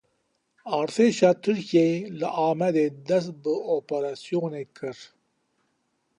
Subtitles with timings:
[0.77, 4.97] Artêşa Tirkiyeyê li Amedê dest bi operasyonê kir.